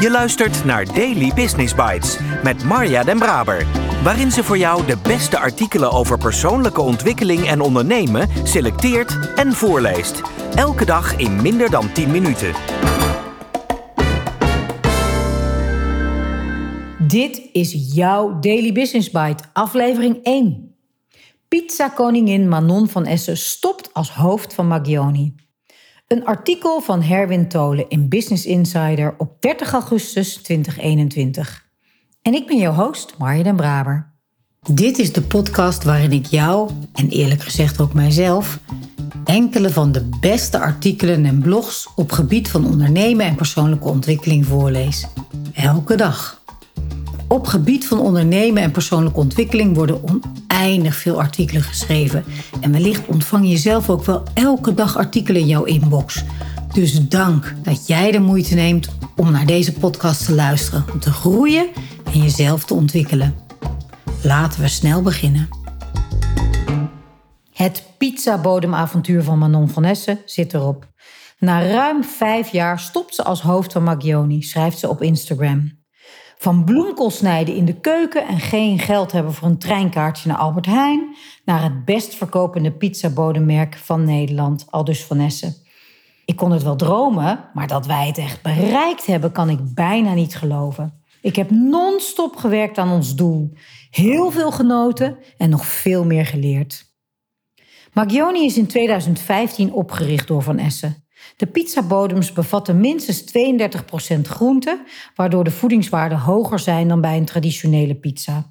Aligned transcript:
Je 0.00 0.10
luistert 0.10 0.64
naar 0.64 0.84
Daily 0.84 1.32
Business 1.34 1.74
Bites 1.74 2.18
met 2.42 2.64
Marja 2.64 3.04
Den 3.04 3.18
Braber, 3.18 3.66
waarin 4.02 4.30
ze 4.30 4.44
voor 4.44 4.58
jou 4.58 4.86
de 4.86 4.96
beste 5.02 5.38
artikelen 5.38 5.90
over 5.90 6.18
persoonlijke 6.18 6.80
ontwikkeling 6.80 7.46
en 7.46 7.60
ondernemen 7.60 8.28
selecteert 8.46 9.34
en 9.34 9.52
voorleest. 9.52 10.22
Elke 10.54 10.84
dag 10.84 11.16
in 11.16 11.42
minder 11.42 11.70
dan 11.70 11.92
10 11.92 12.10
minuten. 12.10 12.52
Dit 16.98 17.48
is 17.52 17.94
jouw 17.94 18.38
Daily 18.38 18.72
Business 18.72 19.10
Bite, 19.10 19.44
aflevering 19.52 20.18
1. 20.22 20.74
Pizza-koningin 21.48 22.48
Manon 22.48 22.88
van 22.88 23.04
Essen 23.06 23.36
stopt 23.36 23.94
als 23.94 24.10
hoofd 24.10 24.54
van 24.54 24.68
Magioni. 24.68 25.34
Een 26.10 26.24
artikel 26.24 26.80
van 26.80 27.02
Herwin 27.02 27.48
Tolen 27.48 27.88
in 27.88 28.08
Business 28.08 28.46
Insider 28.46 29.14
op 29.18 29.36
30 29.40 29.72
augustus 29.72 30.34
2021. 30.34 31.66
En 32.22 32.34
ik 32.34 32.46
ben 32.46 32.56
jouw 32.56 32.72
host, 32.72 33.14
Marja 33.18 33.42
den 33.42 33.56
Braber. 33.56 34.12
Dit 34.72 34.98
is 34.98 35.12
de 35.12 35.22
podcast 35.22 35.84
waarin 35.84 36.12
ik 36.12 36.26
jou, 36.26 36.70
en 36.92 37.08
eerlijk 37.08 37.42
gezegd 37.42 37.80
ook 37.80 37.94
mijzelf, 37.94 38.58
enkele 39.24 39.70
van 39.70 39.92
de 39.92 40.08
beste 40.20 40.58
artikelen 40.58 41.24
en 41.24 41.40
blogs 41.40 41.88
op 41.96 42.12
gebied 42.12 42.50
van 42.50 42.66
ondernemen 42.66 43.26
en 43.26 43.34
persoonlijke 43.34 43.88
ontwikkeling 43.88 44.46
voorlees. 44.46 45.06
Elke 45.54 45.94
dag. 45.94 46.42
Op 47.28 47.46
gebied 47.46 47.86
van 47.86 47.98
ondernemen 47.98 48.62
en 48.62 48.70
persoonlijke 48.70 49.18
ontwikkeling 49.18 49.74
worden 49.74 50.00
oneindig 50.60 50.96
veel 50.96 51.20
artikelen 51.20 51.62
geschreven. 51.62 52.24
En 52.60 52.72
wellicht 52.72 53.06
ontvang 53.06 53.48
je 53.48 53.56
zelf 53.56 53.90
ook 53.90 54.04
wel 54.04 54.22
elke 54.34 54.74
dag 54.74 54.96
artikelen 54.96 55.40
in 55.40 55.46
jouw 55.46 55.64
inbox. 55.64 56.24
Dus 56.72 57.08
dank 57.08 57.54
dat 57.62 57.86
jij 57.86 58.10
de 58.10 58.20
moeite 58.20 58.54
neemt 58.54 58.88
om 59.16 59.30
naar 59.30 59.46
deze 59.46 59.72
podcast 59.72 60.24
te 60.24 60.34
luisteren, 60.34 60.84
om 60.92 61.00
te 61.00 61.10
groeien 61.12 61.68
en 62.04 62.22
jezelf 62.22 62.64
te 62.64 62.74
ontwikkelen. 62.74 63.34
Laten 64.22 64.60
we 64.60 64.68
snel 64.68 65.02
beginnen. 65.02 65.48
Het 67.52 67.84
pizza-bodemavontuur 67.98 69.22
van 69.22 69.38
Manon 69.38 69.68
van 69.68 69.84
Essen 69.84 70.18
zit 70.24 70.54
erop. 70.54 70.88
Na 71.38 71.62
ruim 71.62 72.04
vijf 72.04 72.48
jaar 72.48 72.80
stopt 72.80 73.14
ze 73.14 73.24
als 73.24 73.40
hoofd 73.40 73.72
van 73.72 73.82
Magioni, 73.82 74.42
schrijft 74.42 74.78
ze 74.78 74.88
op 74.88 75.02
Instagram. 75.02 75.79
Van 76.42 76.64
bloemkool 76.64 77.10
snijden 77.10 77.54
in 77.54 77.64
de 77.64 77.80
keuken 77.80 78.26
en 78.26 78.38
geen 78.38 78.78
geld 78.78 79.12
hebben 79.12 79.32
voor 79.32 79.48
een 79.48 79.58
treinkaartje 79.58 80.28
naar 80.28 80.38
Albert 80.38 80.66
Heijn, 80.66 81.16
naar 81.44 81.62
het 81.62 81.84
best 81.84 82.14
verkopende 82.14 82.72
pizzabodemmerk 82.72 83.76
van 83.76 84.04
Nederland, 84.04 84.66
Aldus 84.70 85.04
van 85.04 85.18
Essen. 85.18 85.54
Ik 86.24 86.36
kon 86.36 86.52
het 86.52 86.62
wel 86.62 86.76
dromen, 86.76 87.50
maar 87.54 87.66
dat 87.66 87.86
wij 87.86 88.06
het 88.06 88.18
echt 88.18 88.42
bereikt 88.42 89.06
hebben, 89.06 89.32
kan 89.32 89.48
ik 89.48 89.58
bijna 89.74 90.14
niet 90.14 90.36
geloven. 90.36 91.02
Ik 91.22 91.36
heb 91.36 91.50
non-stop 91.50 92.36
gewerkt 92.36 92.78
aan 92.78 92.90
ons 92.90 93.14
doel, 93.14 93.52
heel 93.90 94.30
veel 94.30 94.52
genoten 94.52 95.18
en 95.36 95.50
nog 95.50 95.66
veel 95.66 96.04
meer 96.04 96.26
geleerd. 96.26 96.84
Magioni 97.92 98.44
is 98.44 98.56
in 98.56 98.66
2015 98.66 99.72
opgericht 99.72 100.26
door 100.26 100.42
Van 100.42 100.58
Essen. 100.58 101.04
De 101.36 101.46
pizzabodems 101.46 102.32
bevatten 102.32 102.80
minstens 102.80 103.24
32% 104.16 104.20
groente, 104.22 104.82
waardoor 105.14 105.44
de 105.44 105.50
voedingswaarden 105.50 106.18
hoger 106.18 106.58
zijn 106.58 106.88
dan 106.88 107.00
bij 107.00 107.16
een 107.16 107.24
traditionele 107.24 107.94
pizza. 107.94 108.50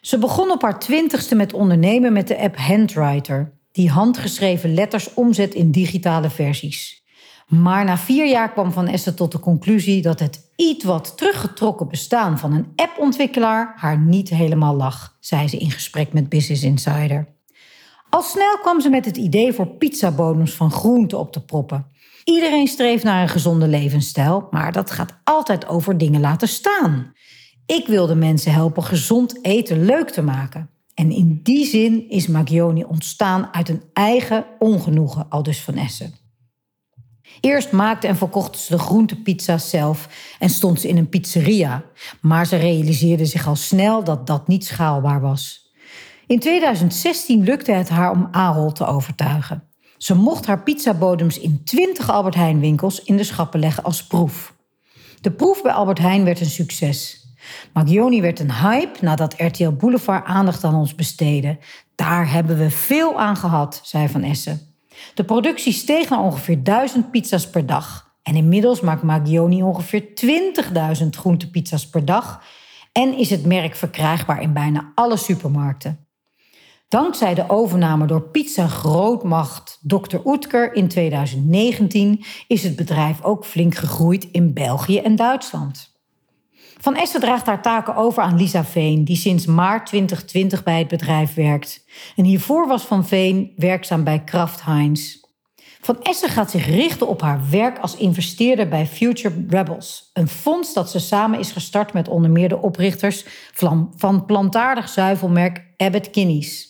Ze 0.00 0.18
begon 0.18 0.50
op 0.50 0.62
haar 0.62 0.78
twintigste 0.78 1.34
met 1.34 1.52
ondernemen 1.52 2.12
met 2.12 2.28
de 2.28 2.38
app 2.38 2.56
Handwriter, 2.56 3.52
die 3.72 3.90
handgeschreven 3.90 4.74
letters 4.74 5.14
omzet 5.14 5.54
in 5.54 5.70
digitale 5.70 6.30
versies. 6.30 7.06
Maar 7.48 7.84
na 7.84 7.98
vier 7.98 8.28
jaar 8.28 8.52
kwam 8.52 8.72
Van 8.72 8.86
Essen 8.86 9.14
tot 9.14 9.32
de 9.32 9.38
conclusie 9.38 10.02
dat 10.02 10.20
het 10.20 10.50
iets 10.56 10.84
wat 10.84 11.16
teruggetrokken 11.16 11.88
bestaan 11.88 12.38
van 12.38 12.52
een 12.52 12.72
appontwikkelaar 12.76 13.72
haar 13.76 13.98
niet 13.98 14.28
helemaal 14.28 14.74
lag, 14.74 15.16
zei 15.20 15.48
ze 15.48 15.56
in 15.56 15.70
gesprek 15.70 16.12
met 16.12 16.28
Business 16.28 16.62
Insider. 16.62 17.37
Al 18.10 18.22
snel 18.22 18.58
kwam 18.58 18.80
ze 18.80 18.88
met 18.88 19.04
het 19.04 19.16
idee 19.16 19.52
voor 19.52 19.66
pizzabodems 19.66 20.52
van 20.52 20.70
groente 20.70 21.16
op 21.16 21.32
te 21.32 21.44
proppen. 21.44 21.86
Iedereen 22.24 22.66
streeft 22.66 23.04
naar 23.04 23.22
een 23.22 23.28
gezonde 23.28 23.68
levensstijl, 23.68 24.48
maar 24.50 24.72
dat 24.72 24.90
gaat 24.90 25.14
altijd 25.24 25.68
over 25.68 25.98
dingen 25.98 26.20
laten 26.20 26.48
staan. 26.48 27.12
Ik 27.66 27.86
wilde 27.86 28.14
mensen 28.14 28.52
helpen 28.52 28.82
gezond 28.82 29.44
eten 29.44 29.84
leuk 29.84 30.10
te 30.10 30.22
maken. 30.22 30.70
En 30.94 31.10
in 31.10 31.40
die 31.42 31.66
zin 31.66 32.08
is 32.08 32.26
Magioni 32.26 32.84
ontstaan 32.84 33.48
uit 33.52 33.68
een 33.68 33.82
eigen 33.92 34.44
ongenoegen, 34.58 35.26
al 35.28 35.42
dus 35.42 35.60
van 35.60 35.76
Essen. 35.76 36.14
Eerst 37.40 37.72
maakte 37.72 38.06
en 38.06 38.16
verkocht 38.16 38.58
ze 38.58 38.72
de 38.72 38.78
groentepizza's 38.78 39.70
zelf 39.70 40.08
en 40.38 40.50
stond 40.50 40.80
ze 40.80 40.88
in 40.88 40.96
een 40.96 41.08
pizzeria. 41.08 41.84
Maar 42.20 42.46
ze 42.46 42.56
realiseerde 42.56 43.24
zich 43.24 43.46
al 43.46 43.56
snel 43.56 44.04
dat 44.04 44.26
dat 44.26 44.48
niet 44.48 44.64
schaalbaar 44.64 45.20
was. 45.20 45.67
In 46.28 46.38
2016 46.38 47.44
lukte 47.44 47.72
het 47.72 47.88
haar 47.88 48.10
om 48.10 48.28
Ahold 48.30 48.76
te 48.76 48.86
overtuigen. 48.86 49.62
Ze 49.96 50.14
mocht 50.14 50.46
haar 50.46 50.62
pizzabodems 50.62 51.38
in 51.38 51.64
20 51.64 52.10
Albert 52.10 52.34
Heijn 52.34 52.60
winkels 52.60 53.02
in 53.02 53.16
de 53.16 53.24
schappen 53.24 53.60
leggen 53.60 53.82
als 53.82 54.06
proef. 54.06 54.54
De 55.20 55.30
proef 55.30 55.62
bij 55.62 55.72
Albert 55.72 55.98
Heijn 55.98 56.24
werd 56.24 56.40
een 56.40 56.46
succes. 56.46 57.26
Magioni 57.72 58.20
werd 58.20 58.40
een 58.40 58.52
hype 58.52 58.98
nadat 59.00 59.34
RTL 59.36 59.70
Boulevard 59.70 60.24
aandacht 60.24 60.64
aan 60.64 60.74
ons 60.74 60.94
besteedde. 60.94 61.58
Daar 61.94 62.32
hebben 62.32 62.58
we 62.58 62.70
veel 62.70 63.20
aan 63.20 63.36
gehad, 63.36 63.80
zei 63.84 64.08
Van 64.08 64.22
Essen. 64.22 64.60
De 65.14 65.24
productie 65.24 65.72
steeg 65.72 66.08
naar 66.08 66.22
ongeveer 66.22 66.62
1000 66.62 67.10
pizza's 67.10 67.50
per 67.50 67.66
dag. 67.66 68.12
En 68.22 68.34
inmiddels 68.36 68.80
maakt 68.80 69.02
Magioni 69.02 69.62
ongeveer 69.62 70.04
20.000 71.02 71.08
groentepizza's 71.10 71.88
per 71.88 72.04
dag. 72.04 72.42
En 72.92 73.18
is 73.18 73.30
het 73.30 73.46
merk 73.46 73.74
verkrijgbaar 73.74 74.42
in 74.42 74.52
bijna 74.52 74.92
alle 74.94 75.16
supermarkten. 75.16 76.07
Dankzij 76.88 77.34
de 77.34 77.48
overname 77.48 78.06
door 78.06 78.22
pizza 78.22 78.66
grootmacht 78.66 79.78
Dr. 79.82 80.16
Oetker 80.24 80.74
in 80.74 80.88
2019 80.88 82.24
is 82.46 82.62
het 82.62 82.76
bedrijf 82.76 83.22
ook 83.22 83.44
flink 83.44 83.74
gegroeid 83.74 84.28
in 84.32 84.52
België 84.52 84.98
en 84.98 85.16
Duitsland. 85.16 85.96
Van 86.80 86.96
Essen 86.96 87.20
draagt 87.20 87.46
haar 87.46 87.62
taken 87.62 87.96
over 87.96 88.22
aan 88.22 88.36
Lisa 88.36 88.64
Veen, 88.64 89.04
die 89.04 89.16
sinds 89.16 89.46
maart 89.46 89.86
2020 89.86 90.62
bij 90.62 90.78
het 90.78 90.88
bedrijf 90.88 91.34
werkt. 91.34 91.84
En 92.16 92.24
hiervoor 92.24 92.66
was 92.66 92.82
Van 92.82 93.06
Veen 93.06 93.52
werkzaam 93.56 94.04
bij 94.04 94.24
Kraft 94.24 94.64
Heinz. 94.64 95.16
Van 95.80 96.02
Essen 96.02 96.28
gaat 96.28 96.50
zich 96.50 96.66
richten 96.66 97.08
op 97.08 97.20
haar 97.20 97.40
werk 97.50 97.78
als 97.78 97.96
investeerder 97.96 98.68
bij 98.68 98.86
Future 98.86 99.44
Rebels, 99.48 100.10
een 100.12 100.28
fonds 100.28 100.72
dat 100.72 100.90
ze 100.90 100.98
samen 100.98 101.38
is 101.38 101.52
gestart 101.52 101.92
met 101.92 102.08
onder 102.08 102.30
meer 102.30 102.48
de 102.48 102.62
oprichters 102.62 103.24
van 103.96 104.24
plantaardig 104.26 104.88
zuivelmerk 104.88 105.64
Abbott 105.76 106.10
Kinney's. 106.10 106.67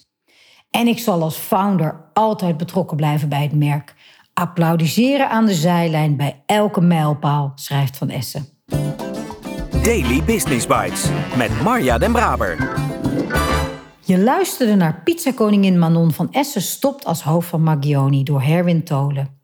En 0.71 0.87
ik 0.87 0.99
zal 0.99 1.23
als 1.23 1.37
founder 1.37 2.11
altijd 2.13 2.57
betrokken 2.57 2.97
blijven 2.97 3.29
bij 3.29 3.43
het 3.43 3.55
merk. 3.55 3.95
Applaudisseren 4.35 5.31
aan 5.31 5.47
de 5.47 5.55
zijlijn 5.55 6.17
bij 6.17 6.43
elke 6.47 6.81
mijlpaal, 6.81 7.53
schrijft 7.55 7.97
Van 7.97 8.11
Essen. 8.11 8.49
Daily 9.83 10.23
Business 10.23 10.67
Bites 10.67 11.05
met 11.37 11.63
Marja 11.63 11.99
Den 11.99 12.13
Braber. 12.13 12.57
Je 14.05 14.19
luisterde 14.19 14.75
naar 14.75 15.01
pizzakoningin 15.05 15.79
Manon 15.79 16.13
van 16.13 16.33
Essen 16.33 16.63
stopt 16.63 17.05
als 17.05 17.23
hoofd 17.23 17.49
van 17.49 17.63
Magioni 17.63 18.23
door 18.23 18.43
Herwin 18.43 18.85
Tolen. 18.85 19.41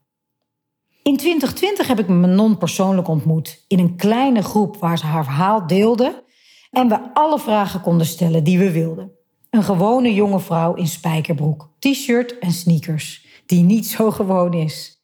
In 1.03 1.17
2020 1.17 1.87
heb 1.87 1.99
ik 1.99 2.07
Manon 2.07 2.57
persoonlijk 2.57 3.07
ontmoet 3.07 3.65
in 3.67 3.79
een 3.79 3.95
kleine 3.95 4.43
groep 4.43 4.77
waar 4.77 4.97
ze 4.97 5.05
haar 5.05 5.23
verhaal 5.23 5.67
deelde 5.67 6.23
en 6.71 6.87
we 6.87 7.13
alle 7.13 7.39
vragen 7.39 7.81
konden 7.81 8.07
stellen 8.07 8.43
die 8.43 8.57
we 8.59 8.71
wilden. 8.71 9.14
Een 9.55 9.63
gewone 9.63 10.13
jonge 10.13 10.39
vrouw 10.39 10.73
in 10.73 10.87
spijkerbroek, 10.87 11.69
t-shirt 11.79 12.39
en 12.39 12.51
sneakers, 12.51 13.25
die 13.45 13.63
niet 13.63 13.87
zo 13.87 14.11
gewoon 14.11 14.53
is. 14.53 15.03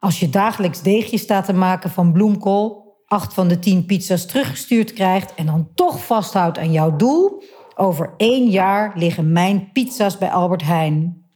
Als 0.00 0.20
je 0.20 0.30
dagelijks 0.30 0.82
deegjes 0.82 1.20
staat 1.20 1.44
te 1.44 1.52
maken 1.52 1.90
van 1.90 2.12
bloemkool, 2.12 2.96
acht 3.06 3.34
van 3.34 3.48
de 3.48 3.58
tien 3.58 3.86
pizza's 3.86 4.26
teruggestuurd 4.26 4.92
krijgt 4.92 5.34
en 5.34 5.46
dan 5.46 5.68
toch 5.74 6.04
vasthoudt 6.04 6.58
aan 6.58 6.72
jouw 6.72 6.96
doel, 6.96 7.42
over 7.74 8.14
één 8.16 8.48
jaar 8.48 8.92
liggen 8.94 9.32
mijn 9.32 9.72
pizza's 9.72 10.18
bij 10.18 10.30
Albert 10.30 10.62
Heijn. 10.62 11.26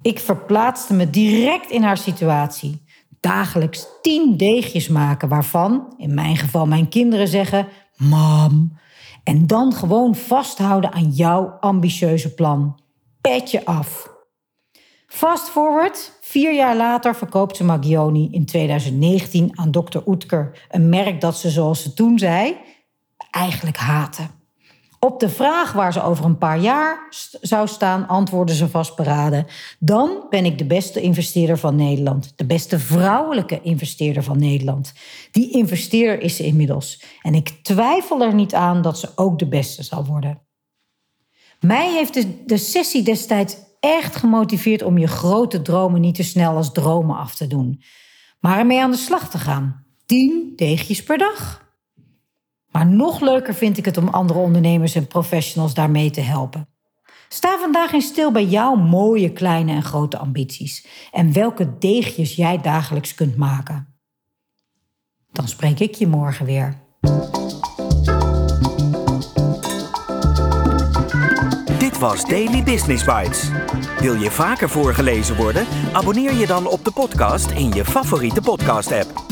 Ik 0.00 0.18
verplaatste 0.18 0.94
me 0.94 1.10
direct 1.10 1.70
in 1.70 1.82
haar 1.82 1.98
situatie. 1.98 2.84
Dagelijks 3.20 3.86
tien 4.00 4.36
deegjes 4.36 4.88
maken, 4.88 5.28
waarvan, 5.28 5.94
in 5.96 6.14
mijn 6.14 6.36
geval, 6.36 6.66
mijn 6.66 6.88
kinderen 6.88 7.28
zeggen: 7.28 7.68
Mam, 7.96 8.78
en 9.24 9.46
dan 9.46 9.72
gewoon 9.72 10.14
vasthouden 10.14 10.92
aan 10.92 11.10
jouw 11.10 11.56
ambitieuze 11.60 12.34
plan. 12.34 12.80
Petje 13.20 13.64
af. 13.64 14.10
Fast 15.06 15.48
forward, 15.48 16.18
vier 16.20 16.54
jaar 16.54 16.76
later 16.76 17.16
verkoopt 17.16 17.56
ze 17.56 17.64
Magioni 17.64 18.28
in 18.30 18.46
2019 18.46 19.58
aan 19.58 19.70
Dr. 19.70 19.98
Oetker. 20.06 20.66
Een 20.70 20.88
merk 20.88 21.20
dat 21.20 21.36
ze, 21.36 21.50
zoals 21.50 21.82
ze 21.82 21.94
toen 21.94 22.18
zei, 22.18 22.56
eigenlijk 23.30 23.76
haatte. 23.76 24.22
Op 25.04 25.20
de 25.20 25.28
vraag 25.28 25.72
waar 25.72 25.92
ze 25.92 26.02
over 26.02 26.24
een 26.24 26.38
paar 26.38 26.58
jaar 26.58 27.06
zou 27.40 27.68
staan, 27.68 28.08
antwoorden 28.08 28.54
ze 28.54 28.68
vastberaden. 28.68 29.46
Dan 29.78 30.26
ben 30.30 30.44
ik 30.44 30.58
de 30.58 30.64
beste 30.64 31.00
investeerder 31.00 31.58
van 31.58 31.76
Nederland. 31.76 32.32
De 32.36 32.46
beste 32.46 32.78
vrouwelijke 32.78 33.60
investeerder 33.60 34.22
van 34.22 34.38
Nederland. 34.38 34.92
Die 35.30 35.50
investeerder 35.50 36.20
is 36.20 36.36
ze 36.36 36.44
inmiddels. 36.44 37.02
En 37.22 37.34
ik 37.34 37.48
twijfel 37.48 38.22
er 38.22 38.34
niet 38.34 38.54
aan 38.54 38.82
dat 38.82 38.98
ze 38.98 39.08
ook 39.14 39.38
de 39.38 39.48
beste 39.48 39.82
zal 39.82 40.04
worden. 40.04 40.40
Mij 41.60 41.92
heeft 41.92 42.14
de, 42.14 42.44
de 42.44 42.56
sessie 42.56 43.02
destijds 43.02 43.56
echt 43.80 44.16
gemotiveerd 44.16 44.82
om 44.82 44.98
je 44.98 45.08
grote 45.08 45.62
dromen 45.62 46.00
niet 46.00 46.14
te 46.14 46.24
snel 46.24 46.56
als 46.56 46.72
dromen 46.72 47.16
af 47.16 47.34
te 47.34 47.46
doen. 47.46 47.82
Maar 48.40 48.58
ermee 48.58 48.80
aan 48.80 48.90
de 48.90 48.96
slag 48.96 49.30
te 49.30 49.38
gaan. 49.38 49.84
Tien 50.06 50.52
deegjes 50.56 51.02
per 51.02 51.18
dag. 51.18 51.61
Maar 52.72 52.86
nog 52.86 53.20
leuker 53.20 53.54
vind 53.54 53.78
ik 53.78 53.84
het 53.84 53.96
om 53.96 54.08
andere 54.08 54.38
ondernemers 54.38 54.94
en 54.94 55.06
professionals 55.06 55.74
daarmee 55.74 56.10
te 56.10 56.20
helpen. 56.20 56.68
Sta 57.28 57.58
vandaag 57.58 57.92
in 57.92 58.00
stil 58.00 58.32
bij 58.32 58.44
jouw 58.44 58.74
mooie 58.74 59.32
kleine 59.32 59.72
en 59.72 59.82
grote 59.82 60.18
ambities 60.18 60.86
en 61.12 61.32
welke 61.32 61.78
deegjes 61.78 62.36
jij 62.36 62.58
dagelijks 62.58 63.14
kunt 63.14 63.36
maken. 63.36 63.86
Dan 65.32 65.48
spreek 65.48 65.80
ik 65.80 65.94
je 65.94 66.06
morgen 66.06 66.46
weer. 66.46 66.80
Dit 71.78 71.98
was 71.98 72.24
Daily 72.24 72.62
Business 72.62 73.04
Bites. 73.04 73.50
Wil 74.00 74.14
je 74.14 74.30
vaker 74.30 74.68
voorgelezen 74.68 75.36
worden? 75.36 75.66
Abonneer 75.92 76.34
je 76.34 76.46
dan 76.46 76.66
op 76.66 76.84
de 76.84 76.92
podcast 76.92 77.50
in 77.50 77.70
je 77.72 77.84
favoriete 77.84 78.40
podcast-app. 78.40 79.31